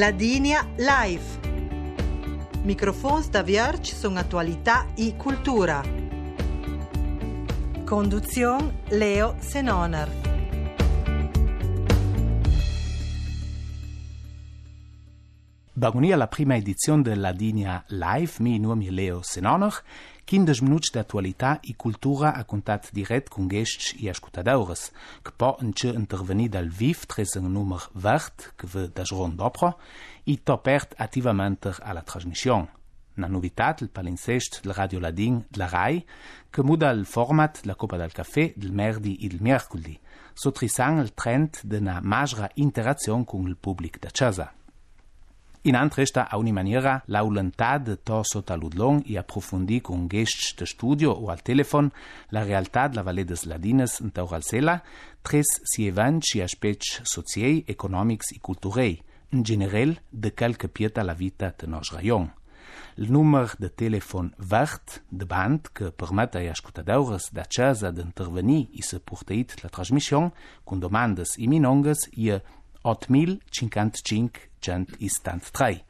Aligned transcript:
Ladinia 0.00 0.66
Live. 0.78 1.40
Microfons 2.62 3.28
da 3.28 3.42
Vierge 3.42 3.94
sono 3.94 4.18
attualità 4.18 4.86
e 4.94 5.14
cultura. 5.14 5.82
Conduzione 7.84 8.80
Leo 8.88 9.36
Senoner. 9.40 10.08
Bagonia 15.70 16.16
la 16.16 16.28
prima 16.28 16.56
edizione 16.56 17.02
della 17.02 17.32
Dinia 17.32 17.84
Live, 17.88 18.32
mi 18.38 18.58
nome 18.58 18.86
è 18.86 18.90
Leo 18.90 19.20
Senoner, 19.20 19.82
15 20.26 20.60
de 20.60 20.90
d'actualitat 20.92 21.68
e 21.68 21.74
cultura 21.74 22.30
a 22.30 22.44
contacte 22.44 22.92
directe 22.92 23.30
com 23.30 23.48
guests 23.48 23.94
e 23.98 24.08
escutadores, 24.08 24.92
que 25.24 25.32
podem 25.32 25.72
ser 25.76 25.94
intervenir 25.94 26.56
ao 26.56 26.68
vivo 26.68 27.06
tres 27.06 27.36
en 27.36 27.48
número 27.48 27.90
verde 27.94 28.52
que 28.56 28.66
ve 28.66 28.88
das 28.88 29.10
rond 29.10 29.38
e 30.26 30.32
i 30.32 30.36
topert 30.36 30.94
ativamente 30.98 31.70
à 31.82 31.92
la 31.92 32.02
transmissão. 32.02 32.68
Na 33.16 33.28
novidade, 33.28 33.84
o 33.84 33.88
palincesto 33.88 34.62
de 34.62 34.72
Radio 34.72 35.00
Ladin 35.00 35.44
de 35.50 35.58
la 35.58 35.66
RAI, 35.66 36.06
que 36.52 36.62
muda 36.62 36.94
o 36.94 37.04
format 37.04 37.60
da 37.66 37.74
Copa 37.74 37.98
del 37.98 38.12
Café, 38.12 38.54
do 38.56 38.72
merdi 38.72 39.18
e 39.20 39.28
do 39.28 39.42
miércoles, 39.42 39.98
sotrissant 40.34 41.00
el 41.00 41.10
trend 41.10 41.60
na 41.80 42.00
major 42.00 42.48
interacció 42.56 43.14
amb 43.14 43.28
o 43.28 43.56
públic 43.56 44.00
da 44.00 44.10
casa. 44.10 44.54
Inantre 45.62 46.04
está 46.04 46.22
a 46.22 46.38
una 46.38 46.54
manera 46.54 47.04
la 47.06 47.20
voluntad 47.20 47.82
de 47.82 47.98
todos 47.98 48.34
a 48.48 48.56
ludlón 48.56 49.02
y 49.04 49.18
aprofundir 49.18 49.82
con 49.82 50.08
gestos 50.08 50.56
de 50.56 50.64
estudio 50.64 51.12
o 51.12 51.30
al 51.30 51.42
teléfono 51.42 51.92
la 52.30 52.44
realidad 52.44 52.94
la 52.94 53.02
valedes 53.02 53.44
ladinas 53.44 54.00
en 54.00 54.10
Tauralcela, 54.10 54.84
tres 55.22 55.60
sievanci 55.64 56.40
aspects 56.40 57.02
sociei, 57.04 57.66
economics 57.68 58.32
y 58.32 58.38
culturei, 58.38 59.02
en 59.32 59.44
general 59.44 60.00
de 60.10 60.32
calque 60.32 60.70
pieta 60.70 61.04
la 61.04 61.12
vida 61.12 61.54
de 61.58 61.66
nos 61.66 61.90
rayon. 61.92 62.32
El 62.96 63.12
número 63.12 63.50
de 63.58 63.68
teléfono 63.68 64.30
vert 64.38 65.02
de 65.10 65.26
band 65.26 65.68
que 65.74 65.92
permite 65.92 66.38
a 66.38 66.52
escutadores 66.52 67.28
da 67.34 67.44
casa 67.44 67.92
de 67.92 68.00
intervenir 68.00 68.70
y 68.72 68.80
se 68.80 68.98
porteit 68.98 69.62
la 69.62 69.68
transmisión 69.68 70.32
con 70.64 70.80
demandas 70.80 71.38
y 71.38 71.48
minongas 71.48 72.08
y 72.12 72.32
8055 72.82 74.49
kjent 74.60 74.94
i 74.98 75.08
stand 75.08 75.42
3. 75.50 75.84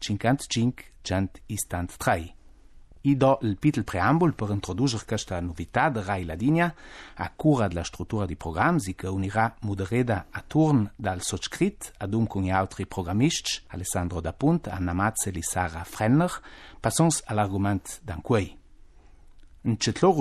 Cinc 0.00 0.92
cent 1.02 1.40
i 1.46 1.56
I 3.02 3.16
do 3.16 3.38
pitel 3.56 3.84
preambul 3.84 4.34
per 4.34 4.50
novità 5.40 5.88
de 5.88 6.02
Rai 6.02 6.24
a 7.14 7.30
cura 7.34 7.66
della 7.66 7.82
struttura 7.82 8.26
di 8.26 8.36
programmi 8.36 8.94
che 8.94 9.06
unirà 9.06 9.54
Mudereda 9.60 10.26
a 10.30 10.42
turn 10.46 10.90
dal 10.96 11.22
un 12.12 12.26
con 12.26 12.48
altri 12.50 12.86
Alessandro 13.68 14.20
Da 14.20 14.34
Anna 14.70 15.14
e 15.24 15.30
Frenner, 15.84 16.30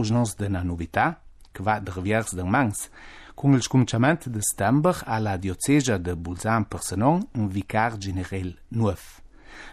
nos 0.10 0.36
de 0.36 0.46
una 0.48 0.64
novità, 0.64 1.22
che 1.52 1.64
va 1.64 1.80
derviers 1.80 2.34
del 2.34 2.46
mans, 2.46 2.90
Cun 3.40 3.54
il 3.54 3.62
scumciament 3.62 4.26
de 4.26 4.40
Stambach 4.42 5.04
alla 5.06 5.38
dioceja 5.38 5.98
de 5.98 6.14
Bolzan-Persenon 6.14 7.30
un 7.32 7.48
vicar 7.48 7.98
general 7.98 8.60
nuov. 8.68 9.22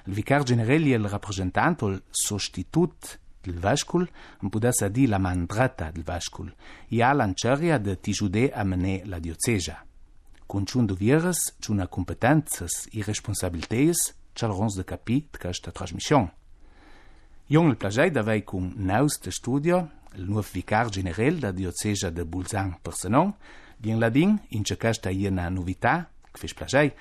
Il 0.06 0.12
vicar 0.12 0.44
general 0.44 0.82
e 0.82 0.94
il 0.94 1.08
rappresentant 1.08 1.82
o 1.82 1.88
il 1.88 2.02
sostitut 2.10 3.20
del 3.40 3.58
vascul, 3.58 4.10
îmi 4.40 4.50
putea 4.50 4.70
să 4.70 4.88
di 4.88 5.06
la 5.06 5.18
mandrata 5.18 5.90
del 5.90 6.02
vascul, 6.02 6.56
ea 6.88 7.12
la 7.12 7.24
înceria 7.24 7.78
de 7.78 7.94
tijude 7.94 8.52
amene 8.54 9.02
la 9.04 9.18
dioceja. 9.18 9.86
Cunciundu 10.46 10.94
vieras, 10.94 11.54
ciuna 11.58 11.86
competențas 11.86 12.84
i 12.90 13.02
responsabilităis, 13.02 14.16
cel 14.32 14.48
rons 14.48 14.74
de 14.74 14.82
capi 14.82 15.26
de 15.30 15.38
căștă 15.38 15.70
transmision. 15.70 16.34
Ion 17.46 17.66
îl 17.66 17.74
plajai 17.74 18.10
davei 18.10 18.42
cum 18.42 18.72
naus 18.76 19.18
de 19.18 19.30
studio, 19.30 19.90
il 20.16 20.24
nuovo 20.24 20.46
vicar 20.52 20.88
general 20.88 21.38
da 21.38 21.52
diocesa 21.52 22.10
de 22.10 22.24
Bulzan 22.24 22.78
per 22.82 22.94
Senon, 22.94 23.34
din 23.76 23.98
ladin, 23.98 24.40
in 24.48 24.64
ce 24.64 24.76
questa 24.76 25.10
è 25.10 25.28
una 25.28 25.48
novità, 25.48 26.08
che 26.32 26.38
fes 26.38 26.54
plagei, 26.54 26.92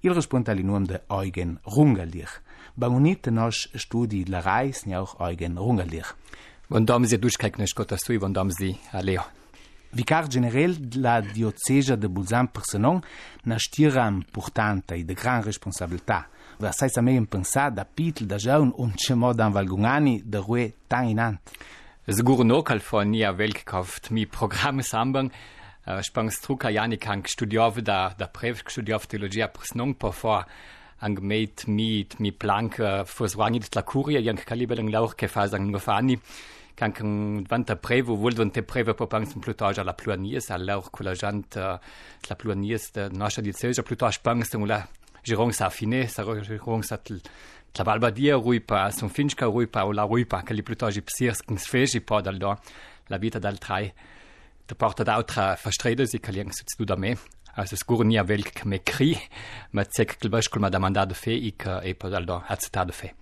il 0.00 0.12
risponde 0.12 0.50
al 0.50 0.58
nome 0.64 0.86
de 0.86 1.02
Eugen 1.08 1.58
Rungeldir. 1.62 2.28
Bagunit 2.74 3.28
nos 3.28 3.68
studi 3.74 4.24
la 4.26 4.40
reis 4.40 4.84
ne 4.86 4.96
auch 4.96 5.20
Eugen 5.20 5.58
Rungeldir. 5.58 6.16
Von 6.68 6.84
dom 6.84 7.04
sie 7.04 7.18
durchkriegen, 7.18 7.64
Gott, 7.74 7.90
dass 7.90 8.04
du, 8.04 8.18
von 8.18 8.32
dom 8.32 8.50
sie, 8.50 8.78
Leo. 9.02 9.22
Vicar 9.92 10.26
general 10.26 10.74
della 10.74 11.20
diocesa 11.20 11.96
de 11.96 12.08
Bulzan 12.08 12.48
per 12.48 12.62
Senon 12.64 13.02
na 13.44 13.58
stira 13.58 14.08
importante 14.08 14.94
e 14.94 15.04
de 15.04 15.12
gran 15.14 15.42
responsabilità. 15.42 16.28
Va 16.58 16.72
sai 16.72 16.88
sa 16.88 17.02
meglio 17.02 17.26
pensare 17.26 17.74
da 17.74 17.84
pitel 17.84 18.26
da 18.26 18.36
jaun 18.36 18.72
un 18.76 18.94
ce 18.96 19.14
modan 19.14 19.52
valgungani 19.52 20.22
de 20.24 20.38
rue 20.38 20.74
tan 20.86 21.08
inant. 21.08 21.38
Sigur 22.08 22.42
no 22.42 22.64
California 22.64 23.38
Weltkauf 23.38 24.10
mi 24.10 24.26
Programme 24.26 24.82
sambang. 24.82 25.30
Spangs 26.02 26.40
truca 26.40 26.68
Jani 26.68 26.96
kan 26.96 27.22
studiove 27.24 27.80
da 27.80 28.12
da 28.18 28.26
prev 28.26 28.58
studiove 28.66 29.06
teologia 29.06 29.46
presnong 29.46 29.94
po 29.94 30.10
for 30.10 30.44
ang 31.00 31.20
meit 31.22 31.68
mi 31.68 32.32
plank 32.32 32.80
fos 33.06 33.36
wangi 33.36 33.60
la 33.76 33.82
curia 33.82 34.18
yang 34.18 34.36
kalibeleng 34.36 34.90
lauch 34.90 35.16
ke 35.16 35.28
fa 35.28 35.46
sang 35.46 35.70
ngofani 35.70 36.18
kan 36.74 36.90
kan 36.90 37.46
vanta 37.48 37.76
prevo 37.76 38.16
vol 38.16 38.34
vante 38.34 38.62
preve 38.62 38.94
po 38.94 39.06
pang 39.06 39.24
plutage 39.40 39.84
la 39.84 39.92
pluanies 39.92 40.50
a 40.50 40.58
lauch 40.58 40.90
collagant 40.90 41.54
la 41.54 42.34
pluanies 42.34 42.90
de 42.94 43.10
nostra 43.10 43.42
diceja 43.44 43.82
plutage 43.84 44.18
pangs 44.24 44.52
la 44.66 44.88
girong 45.22 45.52
sa 45.52 45.70
fine 45.70 46.08
sa 46.08 46.24
girong 46.24 46.82
la 47.72 47.84
trabalhadia 47.84 48.36
ruipa, 48.36 48.90
son 48.92 49.08
finchka 49.08 49.46
ruipa 49.46 49.84
ou 49.84 49.92
la 49.92 50.04
ruipa 50.04 50.42
que 50.42 50.52
li 50.52 50.62
plutogi 50.62 51.00
psirs 51.00 51.40
que 51.40 51.54
nos 51.54 51.66
fez 51.66 51.94
e 51.94 52.00
pode 52.00 52.28
la 53.08 53.18
vita 53.18 53.40
dal 53.40 53.58
trai 53.58 53.92
te 54.66 54.74
porta 54.74 55.04
d'autra 55.04 55.56
fastredes 55.56 56.12
e 56.14 56.18
que 56.18 56.32
li 56.32 56.44
substituda 56.52 56.96
me 56.96 57.16
a 57.56 57.66
se 57.66 57.76
scournia 57.76 58.24
vel 58.24 58.44
que 58.44 58.68
me 58.68 58.78
cri 58.78 59.16
ma 59.72 59.84
tsek 59.84 60.18
que 60.18 60.24
le 60.24 60.30
bas 60.30 60.48
que 60.48 60.58
m'a 60.58 60.68
demandado 60.68 61.14
fe 61.14 61.32
e 61.32 61.52
que 61.52 61.80
e 61.82 61.94
pode 61.94 62.14
aldo 62.14 62.42
accettado 62.46 62.92
fe. 62.92 63.21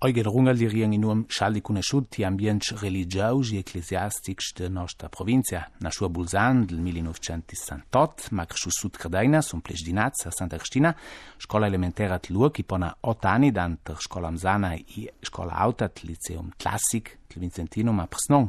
Eugen 0.00 0.26
Rungeldir 0.26 0.72
in 0.74 1.00
nuam 1.00 1.24
scialli 1.26 1.60
conosciut 1.60 2.06
ti 2.08 2.22
ambients 2.22 2.70
religiaus 2.80 3.50
e 3.50 3.58
ecclesiastics 3.58 4.52
de 4.54 4.68
nostra 4.68 5.08
provincia. 5.08 5.72
Na 5.80 5.90
sua 5.90 6.08
Bulzan 6.08 6.64
del 6.66 6.78
1968, 6.78 8.28
ma 8.30 8.46
cresciu 8.46 8.70
sud 8.70 8.96
Cardaina, 8.96 9.42
son 9.42 9.60
plesdinats 9.60 10.24
a 10.26 10.30
Santa 10.30 10.56
Cristina, 10.56 10.94
scola 11.36 11.66
elementare 11.66 12.14
at 12.14 12.28
Luoc, 12.28 12.60
i 12.60 12.62
pona 12.62 12.94
ot 13.00 13.24
anni 13.24 13.50
danter 13.50 14.00
scola 14.00 14.28
Amzana 14.28 14.74
e 14.74 15.14
scola 15.18 15.54
autat 15.54 16.02
liceum 16.02 16.52
classic, 16.56 17.18
il 17.34 17.40
Vincentinum 17.40 17.98
a 17.98 18.06
Prsnon. 18.06 18.48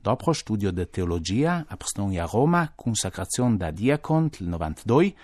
Dopo 0.00 0.32
studio 0.32 0.70
de 0.70 0.88
teologia 0.88 1.64
a 1.66 1.76
Prsnon 1.76 2.12
e 2.12 2.20
a 2.20 2.24
Roma, 2.24 2.70
consacrazione 2.72 3.56
da 3.56 3.72
diacon 3.72 4.30
il 4.38 4.46
92, 4.46 5.14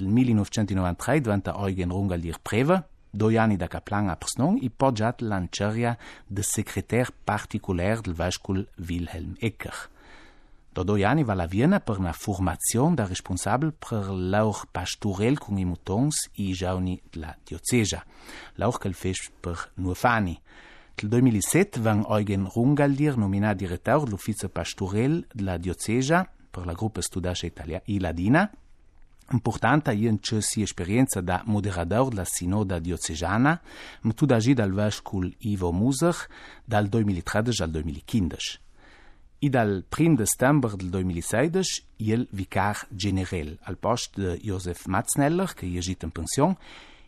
il 0.00 0.08
1993 0.08 1.20
diventa 1.20 1.54
Eugen 1.54 1.90
Rungeldir 1.90 2.40
preve, 2.40 2.88
doi 3.12 3.36
anni 3.36 3.56
da 3.56 3.68
caplan 3.68 4.08
a 4.08 4.16
Prsnon 4.16 4.56
i 4.64 4.70
poggiat 4.70 5.20
lanceria 5.20 5.96
de 6.26 6.42
secreter 6.42 7.12
particular 7.24 8.00
del 8.00 8.14
vascul 8.16 8.66
Wilhelm 8.88 9.36
Ecker. 9.38 9.76
Do 10.72 10.82
doi 10.82 11.04
anni 11.04 11.22
va 11.22 11.34
la 11.34 11.46
Viena 11.46 11.80
per 11.80 11.98
una 11.98 12.14
formazion 12.16 12.94
da 12.94 13.04
responsabel 13.04 13.74
per 13.76 14.08
l'aur 14.08 14.64
pastorel 14.72 15.36
con 15.38 15.58
i 15.58 15.66
mutons 15.68 16.30
i 16.40 16.54
jauni 16.56 16.96
de 17.12 17.20
la 17.20 17.36
diocesa, 17.44 18.00
l'aur 18.56 18.78
che 18.78 18.92
fes 18.92 19.28
per 19.40 19.68
nuofani. 19.74 20.40
Til 20.96 21.08
2007 21.08 21.80
van 21.80 22.04
Eugen 22.08 22.46
Rungaldir 22.48 23.18
nominat 23.18 23.56
direttaur 23.60 24.08
l'ufficio 24.08 24.48
pastorel 24.48 25.26
de 25.34 25.44
la 25.44 25.58
dioceja 25.58 26.24
per 26.50 26.64
la 26.64 26.72
gruppa 26.72 27.02
studasce 27.02 27.46
Italia 27.46 27.80
i 27.86 27.98
Ladina, 28.00 28.50
Importanta 29.32 29.92
je 29.96 30.12
če 30.20 30.40
si 30.44 30.62
esperienza 30.62 31.22
da 31.24 31.40
moderador 31.46 32.10
della 32.10 32.26
sinoda 32.28 32.78
diocesana, 32.78 33.54
ma 34.02 34.12
tu 34.12 34.26
da 34.26 34.38
ži 34.40 34.54
dal 34.54 34.74
vescul 34.76 35.30
Ivo 35.48 35.72
Musach 35.72 36.26
dal 36.66 36.88
2013 36.92 37.62
al 37.64 37.70
2015. 37.72 38.58
I 39.42 39.48
dal 39.50 39.82
3 39.88 40.16
december 40.16 40.76
del 40.76 40.90
2016 40.90 41.80
il 41.98 42.28
vicar 42.30 42.86
general 42.90 43.56
al 43.64 43.76
post 43.76 44.20
de 44.20 44.38
Josef 44.42 44.86
Matzneller, 44.86 45.54
che 45.54 45.66
je 45.66 45.80
žit 45.82 46.04
in 46.04 46.12
pension, 46.12 46.54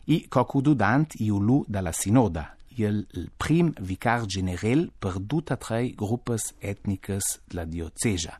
i 0.05 0.25
cocududant 0.27 1.15
iulu 1.19 1.63
dalla 1.67 1.93
sinoda, 1.93 2.55
il 2.75 3.05
prim 3.37 3.71
vicar 3.79 4.25
general 4.25 4.91
per 4.99 5.21
tutte 5.25 5.55
tre 5.57 5.93
gruppes 5.95 6.53
etniches 6.59 7.41
della 7.47 7.65
diocesa. 7.65 8.39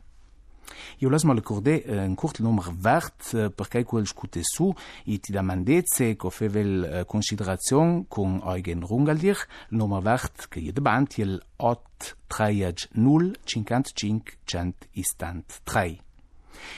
Eu 0.98 1.10
las 1.10 1.22
mă 1.22 1.34
recordé 1.34 1.82
în 1.86 2.10
eh, 2.10 2.14
curt 2.14 2.38
număr 2.38 2.74
vert 2.80 3.32
eh, 3.32 3.46
per 3.54 3.66
cai 3.66 3.82
cu 3.82 3.98
el 3.98 4.04
scute 4.04 4.40
su 4.42 4.74
i 5.04 5.18
ti 5.18 5.32
da 5.32 5.42
mandeze 5.42 6.14
co 6.14 6.28
fevel 6.28 6.82
euh, 6.82 7.04
considerațion 7.04 8.04
cu 8.04 8.42
Eugen 8.46 8.82
Rungaldir 8.86 9.36
număr 9.68 10.02
vert 10.02 10.46
că 10.48 10.58
e 10.58 10.70
de 10.70 10.80
band 10.80 11.12
el 11.16 11.46
8 11.56 12.16
traiaj 12.26 12.86
0 12.94 13.30
55 13.44 14.38
cent 14.44 14.88
instant 14.92 15.60
3. 15.62 16.04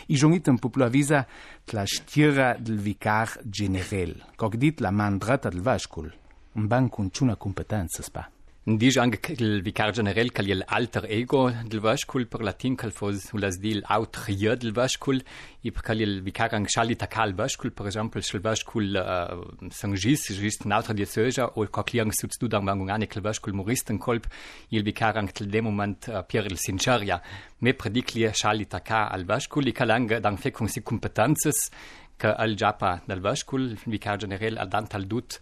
I 0.06 0.14
jungit 0.14 0.46
în 0.46 0.56
populaviza 0.56 1.26
la 1.64 1.84
știrea 1.84 2.58
del 2.58 2.76
vicar 2.76 3.40
general, 3.50 4.32
cogdit 4.36 4.78
la 4.78 4.90
mandrata 4.90 5.48
del 5.48 5.60
vașcul, 5.60 6.18
în 6.52 6.66
banc 6.66 6.90
cu 6.90 7.08
ciuna 7.12 7.34
competență 7.34 8.02
spa. 8.02 8.32
Dice 8.76 9.00
anche 9.00 9.32
il 9.32 9.62
vicario 9.62 9.92
generale 9.92 10.30
che 10.30 10.42
è 10.42 10.52
l'alter 10.52 11.06
ego 11.08 11.50
del 11.64 11.80
vascul 11.80 12.26
per 12.26 12.42
latin 12.42 12.76
che 12.76 12.90
fos 12.90 13.30
ulas 13.32 13.56
di 13.56 13.80
l'autria 13.80 14.54
del 14.56 14.72
vascul 14.72 15.24
e 15.62 15.70
perché 15.70 15.92
il 15.92 16.20
vicario 16.20 16.58
anche 16.58 16.68
scali 16.68 16.94
tacal 16.94 17.32
vascul 17.32 17.72
per 17.72 17.86
esempio 17.86 18.20
il 18.20 18.40
vascul 18.42 19.48
uh, 19.62 19.68
San 19.70 19.94
Gis 19.94 20.28
ist 20.28 20.66
un'altra 20.66 20.92
diocesa 20.92 21.46
o 21.54 21.62
il 21.62 21.70
cochliang 21.70 22.10
sut 22.12 22.36
du 22.36 22.46
dan 22.46 22.62
mangungane 22.62 23.06
che 23.06 23.16
il 23.16 23.24
vascul 23.24 23.54
moristen 23.54 23.96
colp 23.96 24.26
il 24.68 24.82
vicario 24.82 25.18
anche 25.18 25.46
del 25.46 25.62
moment 25.62 26.06
uh, 26.08 26.22
per 26.26 26.44
il 26.44 26.58
sinceria 26.58 27.22
me 27.60 27.72
predicli 27.72 28.28
scali 28.34 28.66
taca 28.66 29.08
al 29.08 29.24
vascul 29.24 29.66
e 29.66 29.72
calang 29.72 30.18
dan 30.18 30.36
fe 30.36 30.50
con 30.50 30.68
si 30.68 30.82
competences 30.82 31.70
che 32.18 32.26
al 32.26 32.54
japa 32.54 33.00
del 33.06 33.20
vascul 33.20 33.62
il 33.62 33.80
vicario 33.86 34.28
al 34.58 34.68
dantal 34.68 35.06
dut 35.06 35.40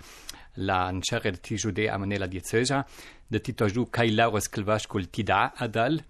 la 0.56 0.88
încercare 0.88 1.38
de 1.48 1.54
jude 1.56 1.88
a 1.88 1.96
mene 1.96 2.16
la 2.16 2.26
dieceja, 2.26 2.86
de 3.26 3.38
titoju 3.38 3.84
kai 3.84 4.14
lauros 4.14 4.46
kelvașcul 4.46 5.04
tida 5.04 5.52
adal, 5.56 6.04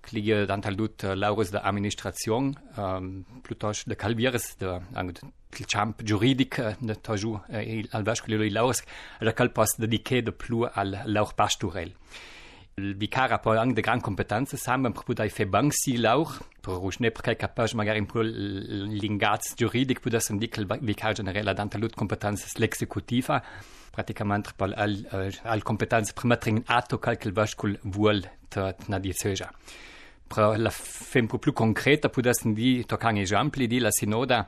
clie 0.00 0.44
d'antalut 0.44 1.02
lauros 1.02 1.50
de 1.50 1.56
administration, 1.56 2.62
euh, 2.78 2.84
um, 2.98 3.26
plutoș 3.42 3.82
de 3.84 3.94
calvieres 3.94 4.54
de 4.58 4.80
angut 4.92 5.18
champ 5.66 6.00
juridic 6.04 6.54
de 6.78 6.92
toju 6.92 7.44
al 7.90 8.02
vașcul 8.02 8.36
lui 8.36 8.50
lauros, 8.50 8.82
recalpas 9.18 9.74
dediche 9.76 10.20
de 10.20 10.30
plu 10.30 10.68
al 10.72 11.02
laur 11.04 11.32
pasturel. 11.32 11.96
Il 12.78 12.94
vicar 12.94 13.32
a 13.32 13.38
poi 13.38 13.56
anche 13.56 13.72
de 13.72 13.80
gran 13.80 14.02
competenze 14.02 14.58
sam, 14.58 14.92
per 14.92 15.02
pudai 15.02 15.30
fe 15.30 15.46
bank 15.46 15.72
si 15.72 15.96
lauch, 15.96 16.40
per 16.60 16.74
rusne 16.74 17.10
perché 17.10 17.34
capaz 17.34 17.72
magari 17.72 17.96
in 17.96 18.04
pol 18.04 18.26
l'ingaz 18.28 19.54
juridic 19.56 20.00
pudas 20.00 20.28
indic 20.28 20.58
il 20.58 20.66
vicar 20.82 21.14
generale 21.14 21.54
dantal 21.54 21.80
dut 21.80 21.94
competences 21.94 22.58
l'executiva, 22.58 23.42
praticamente 23.90 24.50
pal 24.54 24.74
al 24.76 24.92
uh, 25.10 25.30
al 25.44 25.62
competenze 25.62 26.12
primatring 26.12 26.64
ato 26.66 26.98
calcul 26.98 27.32
vascul 27.32 27.78
vuol 27.84 28.20
tot 28.48 28.88
na 28.88 28.98
dieceja. 28.98 29.50
Pra 30.28 30.54
la 30.58 30.68
fem 30.68 31.28
più 31.28 31.54
concreta 31.54 32.10
pudassen 32.10 32.52
di 32.52 32.84
toccare 32.84 33.20
esempi 33.20 33.66
di 33.66 33.78
la 33.78 33.90
sinoda 33.90 34.46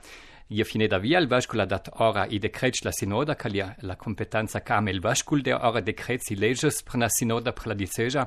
Io 0.51 0.65
fine 0.65 0.87
da 0.87 0.97
via 0.97 1.19
il 1.19 1.27
vascula 1.29 1.67
dat 1.67 1.91
ora 2.01 2.25
i 2.25 2.39
decrets 2.39 2.81
la 2.83 2.91
sinoda 2.91 3.35
calia 3.35 3.77
la 3.81 3.97
competenza 3.97 4.63
cam 4.63 4.89
il 4.89 4.99
vascul 4.99 5.43
de 5.43 5.53
ora 5.53 5.83
decrets 5.83 6.31
i 6.31 6.37
leges 6.37 6.83
per 6.83 6.97
la 6.97 7.09
sinoda 7.11 7.53
per 7.53 7.67
la 7.67 7.75
dieceja 7.75 8.27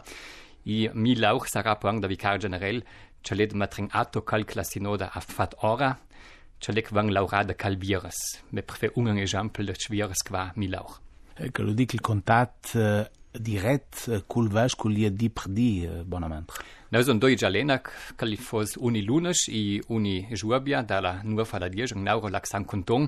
i 0.66 0.88
mi 0.94 1.16
lauch 1.16 1.48
sarà 1.50 1.76
pang 1.78 2.00
da 2.00 2.08
vicar 2.08 2.38
general 2.38 2.84
celed 3.24 3.54
matring 3.54 3.90
ato 3.92 4.22
calc 4.22 4.54
la 4.54 4.64
sinoda 4.64 5.10
a 5.12 5.20
fat 5.20 5.56
ora 5.64 5.98
celek 6.60 6.92
wang 6.92 7.10
laurada 7.10 7.56
calvieres 7.56 8.44
me 8.52 8.62
prefe 8.62 8.92
un 8.94 9.18
exempel 9.18 9.66
de 9.66 9.74
schwieres 9.74 10.22
qua 10.22 10.52
mi 10.56 10.68
lauch. 10.68 11.02
Dic 11.74 11.94
il 11.94 12.02
contat 12.02 12.76
uh, 12.76 13.04
direct 13.34 14.08
uh, 14.08 14.22
cul 14.28 14.50
vaš 14.50 14.76
cul 14.76 14.98
je 14.98 15.10
di 15.10 15.30
prdi 15.30 15.88
uh, 15.88 16.04
bonament. 16.04 16.52
Noi 16.92 17.04
son 17.04 17.20
doi 17.20 17.38
jalenac, 17.40 17.88
cali 18.20 18.36
fos 18.36 18.76
uni 18.78 19.02
lunes 19.06 19.48
i 19.48 19.82
uni 19.88 20.28
juabia 20.36 20.82
dalla 20.82 21.22
nuova 21.24 21.70
dies, 21.70 21.92
un 21.92 22.04
nauro 22.04 22.28
laxan 22.28 22.66
conton, 22.66 23.08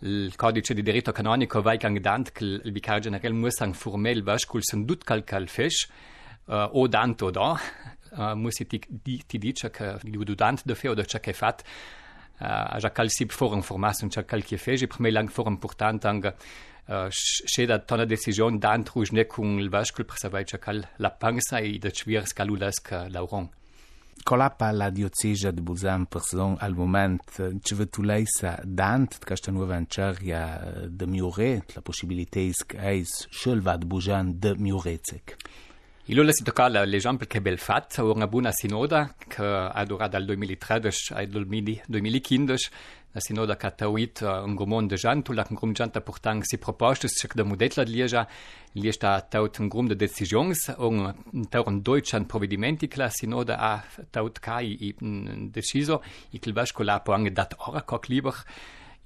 il 0.00 0.34
codice 0.36 0.74
di 0.74 0.82
diritto 0.82 1.12
canonico 1.12 1.60
vai 1.60 1.76
cangdant 1.76 2.32
che 2.32 2.44
il 2.44 2.72
vicario 2.72 3.02
generale 3.02 3.34
muss 3.34 3.60
ang 3.60 3.74
formel 3.74 4.22
vaš 4.22 4.46
cul 4.46 4.62
sen 4.62 4.86
dut 4.86 5.04
cal 5.04 5.24
cal 5.24 5.46
fesh, 5.46 5.88
uh, 6.46 6.68
o 6.72 6.86
dant 6.86 7.20
o 7.22 7.30
da, 7.30 7.58
uh, 8.12 8.34
muss 8.34 8.54
ti, 8.54 8.80
ti, 9.02 9.22
ti 9.26 9.38
dice 9.38 9.70
che 9.70 9.98
du 10.02 10.34
dant 10.34 10.64
de 10.64 10.74
fe 10.74 10.88
o 10.88 10.94
de 10.94 11.04
ciò 11.04 11.18
che 11.18 11.32
fat, 11.32 11.62
uh, 12.38 12.78
ja 12.78 12.90
cal 12.90 13.10
sib 13.10 13.30
for 13.30 13.54
information, 13.54 14.08
ciò 14.08 14.24
cal 14.24 14.42
che 14.42 14.56
fesh, 14.56 14.82
e 14.82 14.86
per 14.86 15.00
me 15.00 15.10
lang 15.10 15.28
for 15.28 15.48
important 15.48 16.04
ang 16.06 16.34
che 16.88 17.66
dat 17.66 17.86
tonner 17.86 18.06
decision 18.06 18.58
d'antruj 18.58 19.12
nekung 19.12 19.60
l'vakul 19.60 20.06
presavaitja 20.08 20.58
kal 20.58 20.86
la 20.98 21.10
pansa 21.10 21.60
e 21.60 21.78
dat 21.78 21.96
schwiers 21.96 22.32
kalulaska 22.32 23.08
lauron. 23.08 23.48
Cola 24.24 24.50
pa 24.50 24.72
la 24.72 24.90
dioceja 24.90 25.52
de 25.52 25.60
Bolzan 25.60 26.06
person 26.06 26.56
al 26.60 26.74
moment 26.74 27.22
ce 27.62 27.74
vă 27.74 27.84
tu 27.84 28.02
leisa 28.02 28.58
dant 28.64 29.18
ca 29.24 29.34
sta 29.34 29.50
nuova 29.50 29.74
anceria 29.74 30.60
de 30.88 31.04
miure 31.04 31.64
la 31.74 31.80
possibilitais 31.80 32.56
că 32.66 32.76
eis 32.76 33.08
șelva 33.30 33.76
de 33.76 33.84
Bolzan 33.84 34.38
de 34.38 34.54
miurețec. 34.58 35.36
Il 36.10 36.22
lesi 36.22 36.42
tocala 36.42 36.84
l'exemple 36.84 37.26
che 37.26 37.38
bel 37.38 37.58
fat, 37.58 37.98
ora 37.98 38.14
una 38.14 38.26
buona 38.26 38.50
sinoda 38.50 39.14
che 39.28 39.42
ha 39.42 39.84
durato 39.84 40.10
dal 40.12 40.24
2013 40.24 41.12
al 41.12 41.26
2015 41.26 42.70
la 43.14 43.20
sinoda 43.20 43.56
catauit 43.56 44.22
un 44.22 44.54
gomon 44.54 44.82
de 44.82 44.96
jantu 44.96 45.32
la 45.32 45.44
grum 45.44 45.74
janta 45.74 46.00
portang 46.00 46.42
si 46.44 46.56
propostes 46.58 47.14
chek 47.20 47.36
de 47.36 47.42
modetla 47.42 47.84
de 47.84 47.92
lieja 47.92 48.26
li 48.74 48.92
sta 48.92 49.20
taut 49.20 49.60
un 49.60 49.68
grum 49.68 49.88
de 49.88 49.94
decisions 49.94 50.68
un 50.78 51.14
taut 51.50 51.68
deutschan 51.82 52.26
provvedimenti 52.26 52.88
che 52.88 52.98
la 52.98 53.10
sinoda 53.10 53.56
a 53.58 53.82
taut 54.10 54.38
kai 54.40 54.76
i 54.80 54.94
deciso 55.50 56.02
i 56.32 56.38
kilvasco 56.38 56.82
la 56.82 57.00
po 57.00 57.12
ange 57.12 57.32
dat 57.32 57.54
ora 57.66 57.80
kok 57.80 58.08
lieber 58.08 58.34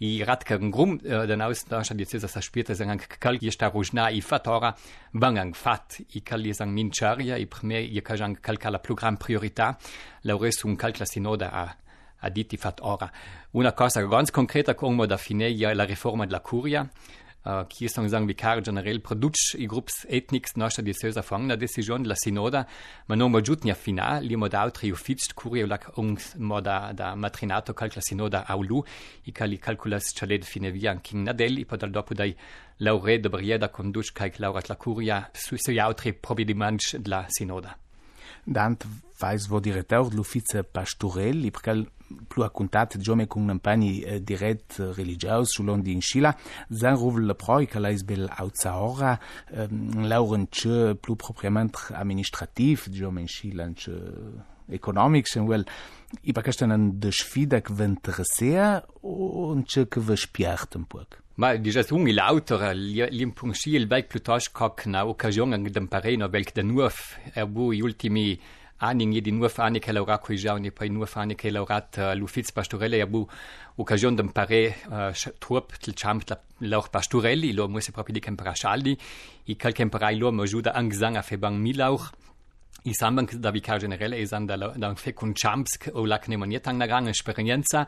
i 0.03 0.25
ratka 0.25 0.57
un 0.57 0.71
grum 0.71 0.99
den 0.99 1.43
aus 1.43 1.65
da 1.65 1.83
sta 1.85 1.95
diecesa 1.95 2.29
sa 2.29 2.41
spieta 2.41 2.75
sang 2.75 2.99
kal 3.21 3.39
gi 3.39 3.51
sta 3.51 3.69
rujna 3.71 4.11
i 4.11 4.21
fatora 4.21 4.75
bangang 5.13 5.55
fat. 5.55 6.01
I 6.17 6.21
kal 6.21 6.43
sang 6.55 6.73
mincharia 6.75 7.39
i 7.39 7.47
primer 7.47 7.83
i 7.83 8.01
kajang 8.01 8.37
kalkala 8.43 8.79
program 8.83 9.17
priorita 9.17 9.79
la 10.25 10.35
res 10.35 10.65
un 10.65 10.77
kalkla 10.77 11.07
sinoda 11.07 11.49
a 11.53 11.65
a 12.23 12.31
diti 12.31 12.57
fat 12.57 12.81
ora. 12.81 13.11
Una 13.53 13.73
cosa 13.73 14.01
ganz 14.07 14.31
concreta 14.31 14.75
como 14.75 15.07
da 15.07 15.17
Fineia 15.17 15.71
è 15.71 15.75
la 15.75 15.85
riforma 15.85 16.25
della 16.25 16.41
curia, 16.41 16.83
eh, 16.83 17.23
Uh, 17.43 17.65
ki 17.67 17.89
so 17.91 18.07
zang 18.07 18.29
vikar 18.31 18.61
general 18.63 19.01
produč 19.03 19.57
i 19.59 19.67
grups 19.67 20.05
etniks 20.07 20.53
naša 20.55 20.83
dieceza 20.87 21.25
fangna 21.27 21.57
decision 21.59 22.05
la 22.07 22.15
sinoda, 22.15 22.61
ma 23.09 23.17
no 23.17 23.27
mojutnja 23.29 23.75
fina, 23.75 24.21
li 24.23 24.37
moda 24.37 24.63
utri 24.71 24.93
ufičt 24.95 25.35
kurje 25.35 25.65
vlak 25.67 25.89
ungs 25.99 26.37
moda 26.39 26.93
da 26.95 27.17
matrinato 27.17 27.75
kalkla 27.75 27.99
sinoda 28.01 28.45
aulu 28.47 28.85
i 29.27 29.33
kali 29.33 29.59
kalkulas 29.59 30.15
čaled 30.15 30.47
fine 30.47 30.71
vijan 30.71 31.01
king 31.03 31.27
nadel 31.27 31.59
i 31.59 31.65
podal 31.65 31.91
dopudaj 31.91 32.31
laure 32.79 33.19
dobrijeda 33.19 33.73
konduč 33.75 34.13
kajk 34.15 34.39
laurat 34.39 34.71
la 34.71 34.77
kurja 34.77 35.25
su 35.35 35.59
se 35.59 35.75
jautri 35.75 36.13
provedimanč 36.13 36.95
dla 36.95 37.25
sinoda. 37.29 37.75
Dant 38.47 38.87
vais 39.19 39.49
vo 39.49 39.59
direteur 39.59 40.11
de 40.11 40.17
l'uffice 40.17 40.63
pastorel, 40.63 41.43
i 41.45 41.51
prekal 41.51 41.89
plus 42.29 42.45
a 42.45 42.51
contat 42.51 42.99
jome 42.99 43.27
con 43.27 43.49
un 43.49 43.59
pani 43.59 44.01
eh, 44.01 44.21
direct 44.21 44.79
eh, 44.79 44.93
religiaus 44.93 45.51
sulon 45.51 45.83
di 45.83 45.93
Inchila, 45.93 46.35
zan 46.71 46.97
ruvel 46.97 47.27
le 47.27 47.35
proi 47.35 47.67
que 47.67 47.79
lais 47.79 48.03
bel 48.05 48.29
outsaora, 48.39 49.19
eh, 49.51 49.69
lauren 50.03 50.49
che 50.49 50.97
plus 51.01 51.17
propriament 51.17 51.93
administrativ, 51.93 52.89
jome 52.91 53.21
Inchila, 53.21 53.69
che 53.75 53.93
economic, 54.69 55.27
sen 55.27 55.47
well, 55.47 55.65
i 56.23 56.33
pa 56.33 56.43
aquesta 56.43 56.69
en 56.69 56.93
desfida 57.01 57.61
que 57.61 57.75
v'interessea 57.75 58.83
o 59.03 59.55
che 59.67 59.87
que 59.89 60.01
vă 60.01 60.17
spiart 60.17 60.75
un 60.75 60.85
poc. 60.85 61.21
Ma 61.35 61.57
dices 61.57 61.91
un 61.91 62.07
il 62.07 62.19
autor 62.21 62.73
l'impunci 62.75 63.75
il 63.75 63.87
bec 63.87 64.09
pluttosto 64.09 64.51
coc 64.53 64.85
na 64.85 65.07
occasione 65.07 65.59
d'un 65.59 65.89
pareno 65.89 66.29
vel 66.29 66.45
de 66.53 66.63
nuof 66.63 67.17
er 67.35 67.47
bu 67.47 67.73
i 67.73 67.81
ultimi 67.81 68.39
anni 68.83 69.21
di 69.21 69.31
nuof 69.31 69.59
anni 69.59 69.79
che 69.79 69.93
laura 69.93 70.19
coi 70.19 70.37
giorni 70.37 70.73
poi 70.73 70.89
nuof 70.89 71.17
anni 71.17 71.35
che 71.35 71.51
laurat 71.51 71.97
uh, 71.97 72.17
l'uffiz 72.17 72.51
pastorelle 72.53 72.99
er 72.99 73.07
bu 73.07 73.27
occasione 73.77 74.17
d'un 74.17 74.33
pare 74.33 74.77
uh, 74.89 75.13
turp 75.39 75.79
til 75.79 75.95
champ 75.95 76.23
la 76.29 76.37
lauch 76.59 76.91
pastorelli 76.91 77.53
lo 77.53 77.69
muss 77.69 77.91
proprio 77.91 78.15
di 78.15 78.21
kempera 78.21 78.55
schaldi 78.55 78.99
i 79.45 79.57
cal 79.57 79.73
kempera 79.73 80.11
lo 80.11 80.33
mo 80.33 80.43
ajuda 80.43 80.73
angesang 80.75 81.17
a 81.17 81.23
febang 81.23 81.57
milauch 81.59 82.11
I 82.85 82.95
sambang 82.95 83.29
da 83.41 83.53
vicar 83.53 83.79
generale 83.79 84.21
es 84.21 84.33
an 84.33 84.49
da 84.49 84.57
da 84.57 84.95
fecun 84.97 85.35
champs 85.35 85.79
o 85.95 86.05
la 86.05 86.19
ne 86.27 86.37
maniet 86.37 86.67
ang 86.67 86.79
nagang 86.79 87.07
esperienza. 87.07 87.87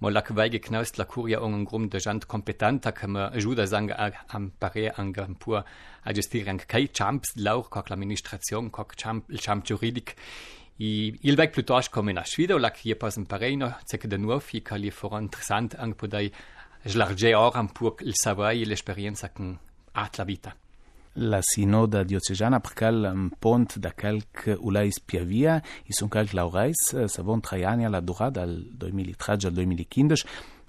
Mo 0.00 0.10
la 0.10 0.22
que 0.22 0.34
vaige 0.34 0.58
knaust 0.58 0.98
la 0.98 1.04
curia 1.04 1.40
on 1.40 1.54
un 1.54 1.64
grum 1.64 1.88
de 1.88 2.00
gent 2.00 2.26
competenta 2.26 2.90
que 2.90 3.06
me 3.06 3.20
ajuda 3.20 3.66
sang 3.68 3.92
am 4.28 4.50
pare 4.58 4.90
ang 4.98 5.14
pur 5.38 5.62
a 6.04 6.12
gestir 6.12 6.48
ang 6.48 6.58
kai 6.58 6.88
champs 6.88 7.36
lauch 7.36 7.70
coc 7.70 7.88
l'administration 7.88 8.68
coc 8.70 8.96
champ 8.96 9.24
il 9.30 9.38
champ 9.38 9.64
juridic. 9.64 10.16
I 10.80 11.16
il 11.22 11.36
vec 11.36 11.52
plutosh 11.52 11.90
come 11.90 12.12
na 12.12 12.24
svida 12.24 12.56
o 12.56 12.58
la 12.58 12.70
que 12.70 12.94
pas 12.96 13.16
un 13.16 13.26
pareino 13.26 13.72
sec 13.86 14.08
de 14.08 14.18
nuovo 14.18 14.40
fi 14.40 14.60
cali 14.60 14.90
for 14.90 15.20
interessant 15.20 15.76
ang 15.78 15.94
podai 15.94 16.32
slarge 16.84 17.32
or 17.32 17.56
am 17.56 17.68
pur 17.68 17.94
il 18.00 18.16
savoir 18.16 18.54
e 18.54 18.64
l'esperienza 18.64 19.28
con 19.28 19.56
at 19.94 20.18
la 20.18 20.24
vita 20.24 20.56
La 21.14 21.42
sinoda 21.42 21.42
לסינוד 21.42 21.96
הדיוצז'נה, 21.96 22.60
פחקל 22.60 23.06
פונט 23.40 23.78
דקל 23.78 24.18
אולי 24.56 24.92
ספיאביה, 24.92 25.58
איסונקל 25.88 26.24
לאורייס, 26.34 26.94
סבון 27.06 27.40
טחיאניה 27.40 27.88
לדורד, 27.88 28.38
על 28.38 28.64
דוי 28.72 28.90
מילי 28.90 29.14
טחג' 29.14 29.46
על 29.46 29.52
דוי 29.52 29.64
מילי 29.64 29.84
קינדש. 29.84 30.24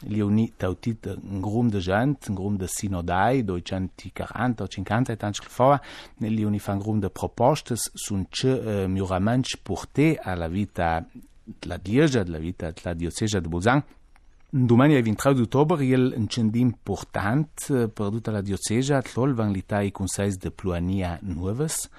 Leonie 0.05 0.51
tautit 0.57 1.07
un 1.07 1.37
euh, 1.37 1.39
grum 1.39 1.69
de 1.69 1.79
gent, 1.79 2.29
grum 2.29 2.57
de 2.57 2.67
sinodai, 2.67 3.43
240 3.43 4.61
o 4.61 4.67
50 4.67 5.23
anys 5.23 5.39
fora, 5.47 5.79
Leonie 6.19 6.59
fan 6.59 6.77
grum 6.77 6.99
de 6.99 7.07
propostes, 7.07 7.89
sunt 7.95 8.27
ce 8.33 8.47
uh, 8.47 8.87
miuraments 8.89 9.55
porté 9.63 10.17
a 10.23 10.35
la 10.35 10.49
vita 10.49 11.05
de 11.45 11.69
la 11.69 11.77
Dieja, 11.77 12.25
de 12.25 12.31
la 12.31 12.39
vita 12.39 12.73
de 12.73 12.81
la 12.83 12.93
diocesa 12.95 13.39
de 13.39 13.47
Bolzan, 13.47 13.81
Domani 14.55 14.93
è 14.93 14.97
il 14.97 15.03
23 15.03 15.33
di 15.33 15.41
ottobre 15.41 15.83
il 15.83 16.13
incendio 16.15 16.61
importante 16.61 17.81
eh, 17.81 17.89
per 17.89 18.09
tutta 18.09 18.29
la 18.29 18.41
diocesi, 18.41 18.93
allora 18.93 19.33
vanno 19.33 19.51
l'Italia 19.51 19.87
i 19.87 19.91
consigli 19.91 20.35
di 20.35 20.51
Pluania 20.51 21.17
Nuoves. 21.23 21.89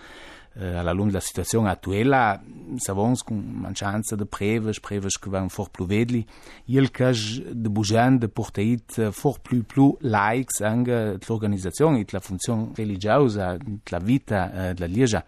Eh, 0.52 0.64
alla 0.64 0.92
lunga 0.92 1.10
della 1.10 1.22
situazione 1.22 1.68
attuale, 1.70 2.40
savons 2.76 3.22
cu 3.22 3.34
mancanța 3.34 4.14
de 4.14 4.24
preveș, 4.24 4.78
preveș 4.78 5.14
că 5.14 5.28
van 5.28 5.48
for 5.48 5.68
plu 5.68 5.84
vedli, 5.84 6.26
el 6.64 6.88
căj 6.88 7.38
de 7.52 7.68
bujan 7.68 8.18
de 8.18 8.28
porteit 8.28 8.96
eh, 8.96 9.08
for 9.10 9.38
plu 9.38 9.62
plu 9.62 9.96
laics 10.00 10.60
angă 10.60 11.18
l'organizațion, 11.26 11.96
it 11.96 12.10
la 12.10 12.18
funcțion 12.18 12.72
religiosa, 12.74 13.56
la 13.84 13.98
vita, 13.98 14.52
la 14.76 14.86
lieja, 14.86 15.24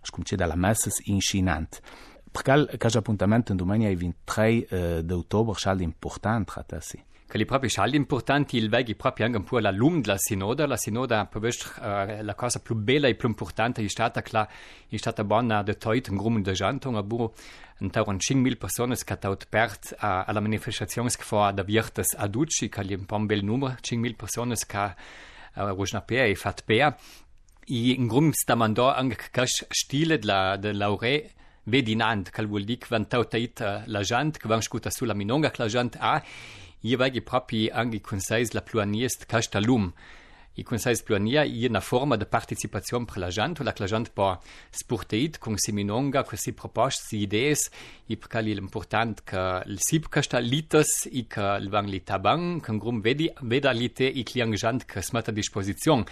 așa 0.00 0.10
cum 0.12 0.22
ce 0.22 0.34
de 0.34 0.44
la 0.44 0.54
masă, 0.54 0.90
inșinant. 1.04 1.80
Percal 2.36 2.68
qu'age 2.76 2.98
appuntament 2.98 3.50
en 3.50 3.56
Dumania 3.56 3.88
e 3.88 3.96
23 3.96 4.66
uh, 4.70 5.00
d'octobre 5.00 5.58
schall 5.58 5.80
important 5.80 6.44
tratasi. 6.44 7.02
Che 7.26 7.38
li 7.38 7.46
propri 7.46 7.70
scialdi 7.70 7.96
importanti 7.96 8.58
il 8.58 8.68
veghi 8.68 8.94
proprio 8.94 9.24
anche 9.24 9.38
un 9.38 9.44
po' 9.44 9.58
la 9.58 9.70
lum 9.70 10.02
della 10.02 10.18
sinoda, 10.18 10.66
la 10.66 10.76
sinoda 10.76 11.24
per 11.24 11.42
uh, 11.42 12.22
la 12.22 12.34
cosa 12.34 12.58
più 12.60 12.74
bella 12.74 13.08
e 13.08 13.14
più 13.14 13.28
importante 13.28 13.82
è 13.82 13.88
stata 13.88 14.20
che 14.20 14.46
è 14.86 14.96
stata 14.96 15.24
buona 15.24 15.62
de 15.62 15.78
toit 15.78 16.08
un 16.08 16.18
grumo 16.18 16.38
de 16.42 16.52
gente, 16.52 16.88
un 16.88 16.96
aburo 16.96 17.32
intorno 17.78 18.18
tauron 18.18 18.44
5.000 18.44 18.58
persone 18.58 18.96
che 18.96 19.18
hanno 19.18 19.32
aperto 19.32 19.94
uh, 19.94 19.96
alla 20.00 20.40
manifestazione 20.40 21.08
che 21.08 21.22
fu 21.22 21.36
avviata 21.36 22.02
a 22.18 22.26
Ducci, 22.26 22.68
che 22.68 22.82
è 22.82 22.94
un 22.94 23.06
po' 23.06 23.16
un 23.16 23.24
bel 23.24 23.42
numero, 23.42 23.76
5.000 23.80 24.14
persone 24.14 24.54
che 24.56 24.76
hanno 25.52 25.72
uh, 25.72 26.00
e 26.06 26.34
fat 26.34 26.64
bene. 26.66 26.96
E 27.64 27.92
in 27.92 28.06
grumo 28.06 28.28
stavano 28.32 28.92
anche 28.92 29.46
stile 29.70 30.18
della 30.18 30.58
laurea 30.60 31.22
vedinant, 31.66 32.30
cal 32.30 32.46
vuol 32.46 32.66
dir 32.66 32.78
que 32.80 32.90
van 32.90 33.06
tautait 33.10 33.62
la 33.86 34.02
gent, 34.06 34.38
van 34.44 34.62
scuta 34.62 34.90
sulla 34.90 35.14
minonga 35.14 35.52
la 35.58 35.68
gent 35.68 35.98
ha, 36.00 36.20
i 36.86 36.94
vagi 36.94 37.22
propi 37.24 37.66
angi 37.72 38.00
consells 38.00 38.54
la 38.54 38.62
pluaniest 38.62 39.26
casta 39.26 39.60
lum. 39.60 39.90
I 40.56 40.64
consells 40.64 41.02
pluania 41.04 41.42
i 41.44 41.66
una 41.68 41.82
forma 41.84 42.16
de 42.16 42.24
participazione 42.24 43.04
per 43.04 43.18
la 43.18 43.28
gent, 43.28 43.58
la 43.60 43.74
la 43.76 43.86
gent 43.86 44.08
po 44.14 44.40
sporteit 44.70 45.36
con 45.38 45.58
si 45.58 45.72
minonga, 45.72 46.22
con 46.24 46.38
si 46.38 46.54
propost, 46.54 47.08
si 47.08 47.18
idees, 47.26 47.68
i 48.08 48.16
per 48.16 48.28
cali 48.28 48.54
l'important 48.54 49.20
que 49.22 49.42
el 49.66 49.78
sip 49.84 50.08
casta 50.08 50.40
litas 50.40 51.04
i 51.12 51.26
que 51.28 51.44
el 51.58 51.68
van 51.68 51.90
li 51.90 52.00
tabang, 52.00 52.62
que 52.62 52.72
en 52.72 52.78
grum 52.78 53.02
veda 53.02 53.72
lite 53.74 54.08
i 54.08 54.24
cliang 54.24 54.56
gent 54.56 54.86
que 54.86 55.00
es 55.00 55.12
met 55.12 55.28
a 55.28 55.32
disposizione. 55.32 56.06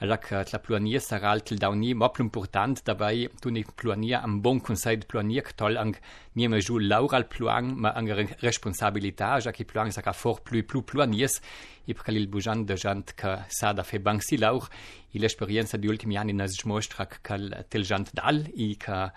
Așa 0.00 0.16
că 0.16 0.34
eh, 0.34 0.50
la 0.50 0.58
Plonie 0.58 0.98
sarà 0.98 1.28
altul 1.28 1.56
dauni 1.56 1.92
mai 1.92 2.10
important 2.18 2.82
dabai 2.82 3.30
tu 3.40 3.50
ne 3.50 3.62
Plonie 3.74 4.20
un 4.24 4.40
bun 4.40 4.58
consei 4.58 4.96
de 4.96 5.04
Plonie 5.04 5.42
ang 5.56 5.98
nie 6.32 6.48
me 6.48 6.58
ju 6.58 6.78
laura 6.78 7.16
al 7.16 7.26
ma 7.74 7.88
ang 7.88 8.34
responsabilità, 8.38 9.32
așa 9.32 9.50
că 9.50 9.62
Ploang 9.62 9.90
sarà 9.90 10.12
for 10.12 10.40
plus 10.40 10.62
plus 10.62 10.84
Plonies 10.84 11.40
e 11.84 11.92
per 11.92 12.14
il 12.14 12.26
bujan 12.26 12.64
de 12.64 12.74
gent 12.74 13.10
că 13.10 13.38
s-a 13.48 13.72
da 13.72 13.82
fe 13.82 13.98
bansi 13.98 14.36
laur 14.36 14.68
e 15.10 15.18
l'esperienza 15.18 15.76
di 15.76 15.86
ultimi 15.86 16.16
anni 16.16 16.32
nas 16.32 16.62
mostra 16.62 17.04
că 17.04 17.36
tel 17.68 17.84
gent 17.84 18.12
dal 18.12 18.46
e 18.56 18.74
că 18.74 19.10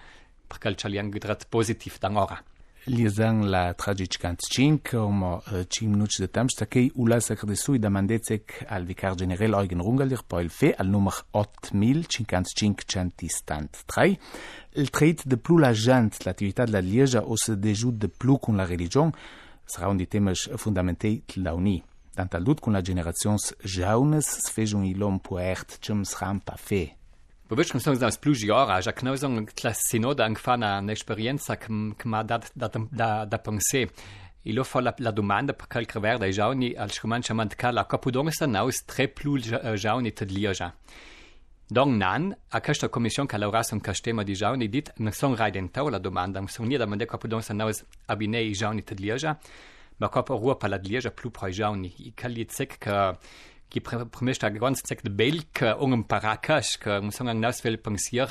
per 0.47 0.57
că 0.57 0.67
il 0.67 0.75
chalian 0.75 1.11
gidrat 1.11 1.43
pozitiv. 1.43 1.97
liaison 2.85 3.45
la 3.47 3.73
tragičkancinka 3.73 4.99
omo 5.01 5.41
čim 5.69 5.93
minuč 5.93 6.17
de 6.19 6.27
tam 6.27 6.49
sta 6.51 6.65
kaj 6.65 6.89
ulazak 6.99 7.43
resuj 7.47 7.79
da 7.79 7.89
mandecek 7.89 8.57
al 8.67 8.83
vikar 8.85 9.15
general 9.19 9.55
Eugen 9.61 9.81
Rungelir 9.81 10.23
poil 10.27 10.49
fe 10.49 10.73
al 10.77 10.91
numah 10.91 11.21
8500 11.33 12.83
centistant 12.87 13.83
3 13.87 14.17
il 14.75 14.91
traite 14.91 15.27
de 15.27 15.35
plus 15.35 15.59
la 15.59 15.73
gente 15.73 16.25
l'attività 16.25 16.65
della 16.65 16.81
Lieja 16.81 17.23
o 17.23 17.37
se 17.37 17.55
dejut 17.55 17.95
de 17.97 18.07
plus 18.07 18.39
con 18.41 18.57
la 18.57 18.65
religion 18.65 19.11
sarà 19.65 19.87
un 19.87 19.97
di 19.97 20.07
temes 20.07 20.49
fondamentei 20.57 21.23
la 21.35 21.53
unii 21.53 21.83
tant 22.13 22.35
al 22.35 22.43
dut 22.43 22.59
con 22.59 22.73
la 22.73 22.81
generazions 22.81 23.53
jaunes 23.63 24.27
sfejun 24.47 24.85
ilom 24.85 25.19
puert 25.19 25.79
cem 25.81 26.03
sram 26.05 26.39
pa 26.39 26.57
fe 26.57 27.02
als 27.57 28.17
plugiorage 28.17 28.87
a 28.87 28.93
knausung 28.93 29.45
klasino 29.55 30.13
da 30.13 30.25
angfana 30.25 30.81
n'experienza 30.81 31.57
ma 32.05 32.23
dat 32.23 32.51
dat 32.55 32.77
da 32.91 33.25
da 33.25 33.37
pensé 33.37 33.89
Il 34.45 34.55
lo 34.55 34.65
fa 34.65 34.81
la, 34.81 34.93
la 34.97 35.11
domanda 35.11 35.53
per 35.53 35.67
quel 35.67 35.85
crever 35.85 36.17
dai 36.17 36.33
jauni 36.33 36.75
al 36.75 36.91
scomanciament 36.91 37.55
cal 37.55 37.77
a 37.77 37.85
Capodonsta 37.85 38.45
naus 38.45 38.83
tre 38.83 39.07
plu 39.07 39.37
jauni 39.39 40.11
ted 40.11 40.31
Lioja. 40.31 40.73
Don 41.69 41.97
nan, 41.97 42.35
a 42.49 42.59
questa 42.59 42.89
commission 42.89 43.25
che 43.25 43.37
laura 43.37 43.63
son 43.63 43.79
castema 43.79 44.21
di 44.21 44.33
jauni 44.33 44.67
dit 44.67 44.91
non 44.97 45.13
son 45.13 45.33
raidentau 45.33 45.87
la 45.87 45.97
domanda, 45.97 46.39
non 46.39 46.49
son 46.49 46.67
nieda 46.67 46.85
mande 46.85 47.05
Capodonsta 47.05 47.53
naus 47.53 47.85
abinei 48.05 48.51
jauni 48.51 48.83
ted 48.83 48.99
Lioja, 48.99 49.39
ma 49.99 50.09
cap 50.09 50.27
Europa 50.27 50.67
la 50.67 50.75
Lioja 50.75 51.11
plu 51.11 51.31
pro 51.31 51.47
jauni. 51.47 51.93
I 51.99 52.13
caliet 52.13 52.51
sec 52.51 52.77
che 52.79 53.17
ki 53.73 53.81
primešta 53.81 54.51
ganz 54.53 54.83
cek 54.85 55.01
de 55.01 55.09
belk 55.09 55.63
ungem 55.81 56.03
parakas 56.05 56.77
que 56.77 57.01
musong 57.01 57.29
ang 57.29 57.39
nas 57.41 57.61
vel 57.65 57.79
pensier 57.81 58.29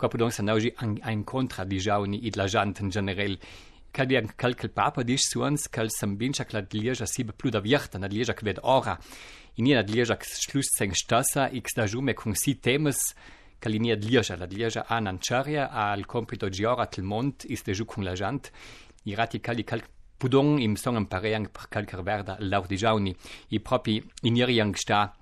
ko 0.00 0.08
podong 0.08 0.32
sa 0.32 0.42
nauji 0.42 0.72
ang 0.80 0.96
ein 1.04 1.24
kontra 1.24 1.66
di 1.68 1.76
jauni 1.76 2.16
id 2.24 2.38
la 2.40 2.46
jant 2.48 2.80
en 2.80 2.88
general 2.88 3.36
kal 3.92 4.06
bi 4.08 4.16
kalkel 4.40 4.72
papa 4.72 5.04
dis 5.04 5.28
suans 5.28 5.68
kal 5.68 5.92
sam 5.92 6.16
bincha 6.16 6.48
klad 6.48 6.72
lieja 6.72 7.04
sibe 7.04 7.36
plu 7.36 7.50
da 7.50 7.60
virta 7.60 7.98
na 7.98 8.08
lieja 8.08 8.32
kved 8.32 8.60
ora. 8.62 8.96
In 9.56 9.66
lieja 9.66 10.16
schluss 10.24 10.72
seng 10.78 10.94
stassa 10.94 11.50
x 11.52 11.74
da 11.76 11.84
jume 11.86 12.14
kung 12.14 12.34
si 12.34 12.54
temes 12.54 13.14
kalinia 13.60 13.96
lieja 13.96 14.36
la 14.38 14.46
lieja 14.46 14.86
an 14.88 15.08
ancharia 15.08 15.66
al 15.66 16.06
compito 16.06 16.48
giora 16.48 16.86
tel 16.86 17.04
mont 17.04 17.44
is 17.44 17.62
de 17.62 17.74
ju 17.74 17.84
kung 17.84 18.04
la 18.04 18.14
jant 18.14 18.50
irati 19.04 19.40
kali 19.40 19.64
kalk 19.64 19.99
Pudong 20.20 20.60
im 20.60 20.76
Song 20.76 20.98
en 20.98 21.06
Pareng 21.08 21.48
per 21.48 21.70
calcar 21.72 22.02
verda 22.04 22.36
lau 22.44 22.66
di 22.68 22.76
Jauni, 22.76 23.14
i 23.56 23.58
propi 23.64 23.96
iniriang 24.28 24.74
sta 24.76 25.16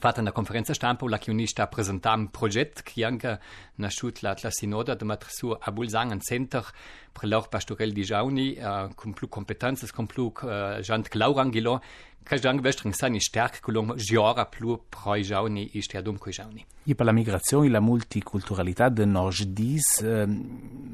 Fata 0.00 0.22
na 0.22 0.30
conferenza 0.30 0.74
stampa 0.74 1.08
la 1.08 1.18
chiuni 1.18 1.44
sta 1.48 1.66
presentam 1.66 2.28
proget 2.28 2.82
che 2.84 3.04
anche 3.04 3.40
nasciut 3.74 4.20
la 4.20 4.36
la 4.40 4.50
sinoda 4.50 4.94
de 4.94 5.04
matresu 5.04 5.56
a 5.58 5.72
Bulzang 5.72 6.12
en 6.12 6.20
center 6.20 6.64
per 7.10 7.28
lor 7.28 7.48
pastorel 7.48 7.92
di 7.92 8.02
jauni 8.02 8.56
uh, 8.56 8.94
con 8.94 9.12
più 9.12 9.28
competenze 9.28 9.88
con 9.92 10.06
più 10.06 10.32
uh, 10.40 10.78
jant 10.80 11.08
claurangilo 11.08 11.82
che 12.22 12.38
jang 12.38 12.60
vestring 12.60 12.94
sani 12.94 13.20
sterk 13.20 13.58
colom 13.58 13.96
giora 13.96 14.46
più 14.46 14.78
proi 14.88 15.22
jauni 15.22 15.70
i 15.72 15.82
stia 15.82 16.00
dum 16.00 16.16
coi 16.16 16.32
jauni. 16.32 16.64
E 16.84 16.94
per 16.94 17.04
la 17.04 17.12
migrazione 17.12 17.66
e 17.66 17.70
la 17.70 17.80
multiculturalità 17.80 18.90
de 18.90 19.04
nord 19.04 19.42
dis 19.48 19.98
uh, 20.00 20.26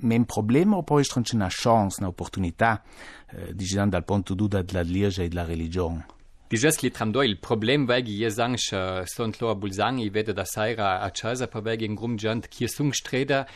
men 0.01 0.25
problema 0.25 0.77
o 0.77 0.83
poi 0.83 1.05
stranche 1.05 1.37
chance 1.51 2.01
na 2.01 2.07
opportunità 2.07 2.83
e, 3.31 3.53
dal 3.87 4.05
punto 4.05 4.33
duda 4.33 4.63
della 4.63 4.81
e 4.81 5.29
della 5.29 5.45
religione 5.45 6.07
Dijes 6.53 6.83
li 6.83 6.91
tram 6.91 7.11
il 7.25 7.39
problem 7.41 7.87
vegi 7.87 8.19
je 8.21 8.29
sang 8.29 8.57
sont 9.07 9.41
lo 9.41 9.55
bulsang 9.55 9.99
i 9.99 10.11
vede 10.11 10.35
da 10.35 10.45
saira 10.45 11.01
a 11.01 11.11
chasa 11.11 11.47
per 11.47 11.63
vegi 11.63 11.87
in 11.87 11.95
grum 11.95 12.19
jant 12.19 12.51
ki 12.51 12.69
sung 12.69 12.93
streda 12.93 13.47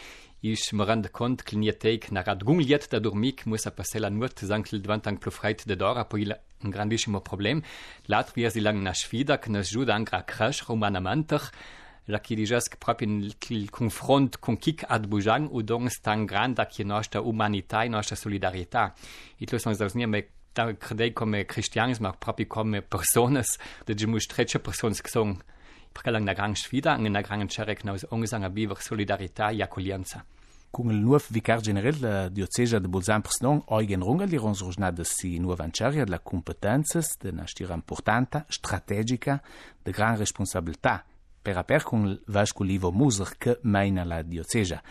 ich 0.41 0.73
me 0.73 0.85
rende 0.85 1.11
kont 1.11 1.45
kliniatek 1.45 2.11
na 2.13 2.23
rad 2.23 2.45
gungliet 2.45 2.89
da 2.91 2.99
dormik 2.99 3.45
muss 3.45 3.67
a 3.67 3.71
passella 3.71 4.09
nur 4.09 4.31
te 4.31 4.47
sankl 4.47 4.81
dwantang 4.81 5.19
plo 5.21 5.31
freit 5.31 5.67
de 5.67 5.77
dora 5.77 6.05
po 6.05 6.17
il 6.17 6.35
un 6.65 6.71
grandissimo 6.71 7.21
problem 7.21 7.63
lat 8.07 8.35
wie 8.35 8.49
si 8.51 8.61
lang 8.61 8.83
na 8.83 8.95
schwida 8.95 9.37
knes 9.37 9.71
juda 9.71 9.95
an 9.95 10.05
gra 10.05 10.23
crash 10.23 10.63
romanamantach 10.67 11.53
la 12.07 12.19
ki 12.21 12.37
dijes 12.37 12.71
propin 12.81 13.31
confront 13.71 14.41
con 14.41 14.57
kik 14.57 14.85
ad 14.89 15.11
bujang 15.11 15.51
u 15.53 15.63
dong 15.63 15.91
stan 15.91 16.27
granda 16.27 16.65
ki 16.65 16.85
nostra 16.85 17.21
umanità 17.21 17.87
nostra 17.91 18.17
solidarietà 18.17 18.95
it 19.39 19.53
lo 19.53 19.59
son 19.59 19.75
zausnia 19.75 20.07
me 20.09 20.38
da 20.65 20.77
credei 20.77 21.13
come 21.13 21.45
cristianis, 21.45 21.99
ma 21.99 22.13
proprio 22.13 22.47
come 22.47 22.83
personas, 22.83 23.57
da 23.85 23.95
ci 23.95 24.07
mus 24.07 24.27
trece 24.27 24.59
personas 24.59 25.01
che 25.01 25.09
sono 25.09 25.39
perché 25.93 26.11
lang 26.11 26.25
na 26.25 26.33
gran 26.33 26.55
sfida, 26.55 26.93
ang 26.95 27.07
na 27.09 27.21
gran 27.21 27.49
cerec 27.49 27.85
naus 27.85 28.05
ongesang 28.11 28.45
a 28.45 28.51
biver 28.51 28.81
solidarità 28.81 29.51
e 29.51 29.63
accoglienza. 29.63 30.25
Con 30.71 30.91
il 30.91 30.99
nuovo 30.99 31.25
vicar 31.31 31.61
generale 31.61 31.99
della 31.99 32.29
diocesa 32.29 32.79
di 32.79 32.89
Bolzano 32.89 33.23
Persnon, 33.23 33.65
Eugen 33.69 34.03
Rungal, 34.03 34.29
li 34.29 34.37
ronsorgnat 34.37 35.01
si 35.01 35.39
nuova 35.39 35.65
anceria 35.65 36.05
della 36.05 36.21
competenza, 36.21 37.01
de 37.21 37.31
una 37.31 37.47
stira 37.47 37.75
importante, 37.75 38.45
strategica, 38.49 39.41
de 39.83 39.91
gran 39.93 40.17
responsabilità, 40.19 41.05
per 41.41 41.57
aper 41.57 41.83
con 41.85 42.21
vasco 42.27 42.65
livo 42.65 42.93
muser 42.93 43.39
che 43.39 43.59
meina 43.63 44.05
la 44.05 44.23
diocesa. 44.23 44.83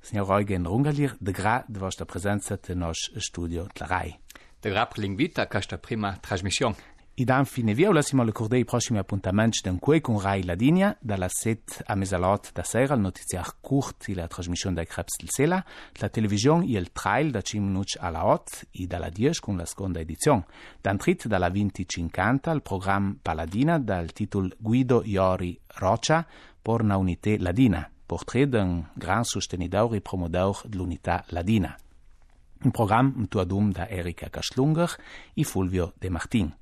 Signor 0.00 0.30
Eugen 0.38 0.64
Rungalir, 0.64 1.16
de 1.20 1.32
gra 1.32 1.64
de 1.68 1.78
vostra 1.78 2.06
presenza 2.06 2.56
del 2.56 2.76
nostro 2.76 3.20
studio 3.20 3.66
Tlarai 3.72 4.24
de 4.66 4.72
rap 4.72 4.96
l'invita 4.96 5.46
a 5.48 5.60
sta 5.60 5.78
prima 5.78 6.16
trasmissione. 6.16 6.94
I 7.18 7.24
dan 7.24 7.46
fine 7.46 7.72
via 7.72 7.90
lasimo 7.92 8.24
le 8.24 8.32
i 8.58 8.64
prossimi 8.64 8.98
appuntamenti 8.98 9.60
d'un 9.62 9.78
quei 9.78 10.00
con 10.00 10.20
Rai 10.20 10.44
Ladinia, 10.44 10.94
dalla 11.00 11.28
set 11.30 11.82
a 11.86 11.94
mesalot 11.94 12.52
da 12.52 12.62
sera 12.62 12.94
il 12.94 13.00
notiziar 13.00 13.56
curt 13.60 14.08
e 14.08 14.14
la 14.14 14.26
trasmissione 14.26 14.74
da 14.74 14.84
Krebs 14.84 15.16
del 15.18 15.30
Sela, 15.30 15.64
la 15.94 16.08
televisione 16.08 16.66
e 16.66 16.78
il 16.78 16.92
trail 16.92 17.30
da 17.30 17.40
5 17.40 17.66
minuti 17.66 17.96
alla 17.98 18.26
8 18.26 18.66
e 18.72 18.86
dalla 18.86 19.08
10 19.08 19.40
con 19.40 19.56
la 19.56 19.64
seconda 19.64 20.00
edizione. 20.00 20.44
Dan 20.82 20.98
trit 20.98 21.26
dalla 21.26 21.48
2050 21.48 22.50
il 22.50 22.62
programma 22.62 23.14
Paladina 23.22 23.78
dal 23.78 24.12
titolo 24.12 24.50
Guido 24.58 25.02
Iori 25.04 25.58
Rocha 25.76 26.26
por 26.60 26.82
una 26.82 26.96
unité 26.96 27.38
ladina, 27.38 27.88
portrait 28.04 28.48
d'un 28.48 28.84
grand 28.94 29.24
sostenidor 29.24 29.94
e 29.94 30.00
promodor 30.00 30.62
de 30.66 30.76
l'unità 30.76 31.24
ladina. 31.28 31.78
Un 32.62 32.70
program 32.70 33.12
un 33.16 33.28
tuadum 33.28 33.72
da 33.72 33.88
Erika 33.88 34.28
Castlunger 34.28 34.96
e 35.34 35.44
Fulvio 35.44 35.92
De 35.98 36.10
Martin. 36.10 36.54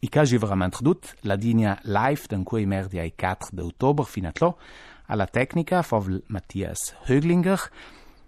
I 0.00 0.08
ca 0.08 0.22
verament 0.22 0.80
dut 0.80 1.14
la 1.22 1.34
linea 1.34 1.78
live 1.82 2.26
d'en 2.28 2.42
cui 2.42 2.66
merdi 2.66 2.98
ai 2.98 3.12
4 3.14 3.50
d'october 3.52 4.06
fino 4.06 4.28
a 4.28 4.32
tlo, 4.32 4.58
alla 5.06 5.26
tecnica 5.26 5.82
favl 5.82 6.22
Mattias 6.28 6.94
Höglinger, 7.06 7.70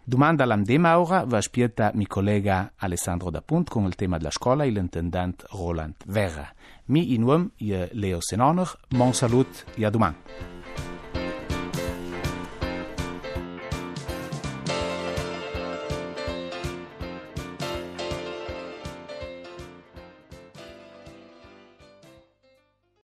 Domanda 0.04 0.42
all'am 0.42 0.64
demaura 0.64 1.24
va 1.24 1.40
spieta 1.40 1.92
mi 1.94 2.08
collega 2.08 2.72
Alessandro 2.74 3.30
Dapunt 3.30 3.70
con 3.70 3.84
il 3.84 3.94
tema 3.94 4.16
della 4.16 4.32
scuola 4.32 4.64
e 4.64 4.70
l'intendant 4.70 5.44
Roland 5.50 5.94
Verra. 6.06 6.52
Mi 6.86 7.14
in 7.14 7.22
uom, 7.22 7.50
Leo 7.56 8.20
Senoner, 8.20 8.68
mon 8.96 9.14
salut 9.14 9.64
e 9.76 9.84
a 9.84 9.90
domani. 9.90 10.61